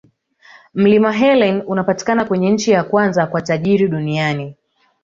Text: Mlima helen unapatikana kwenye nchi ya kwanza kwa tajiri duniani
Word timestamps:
Mlima 0.73 1.11
helen 1.11 1.63
unapatikana 1.67 2.25
kwenye 2.25 2.49
nchi 2.51 2.71
ya 2.71 2.83
kwanza 2.83 3.27
kwa 3.27 3.41
tajiri 3.41 3.87
duniani 3.87 4.55